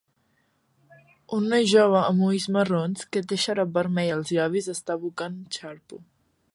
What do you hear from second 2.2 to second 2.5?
ulls